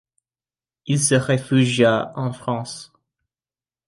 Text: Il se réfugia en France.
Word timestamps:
Il 0.87 0.99
se 0.99 1.13
réfugia 1.13 2.11
en 2.15 2.33
France. 2.33 2.91